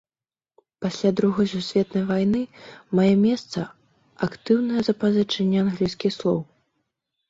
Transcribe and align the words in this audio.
Пасля 0.85 1.11
другой 1.19 1.47
сусветнай 1.51 2.05
вайны 2.09 2.41
мае 3.01 3.07
месца 3.27 3.59
актыўнае 4.31 4.81
запазычанне 4.93 5.57
англійскіх 5.67 6.11
слоў. 6.23 6.47